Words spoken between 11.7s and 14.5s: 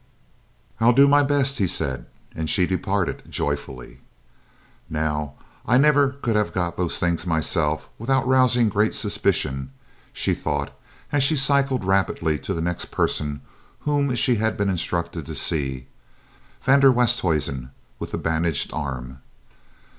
rapidly to the next person whom she